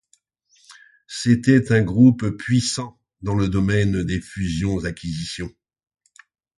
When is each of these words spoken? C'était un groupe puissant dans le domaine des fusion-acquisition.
C'était 1.05 1.71
un 1.71 1.83
groupe 1.83 2.31
puissant 2.35 2.99
dans 3.21 3.35
le 3.35 3.47
domaine 3.47 4.01
des 4.03 4.19
fusion-acquisition. 4.19 5.53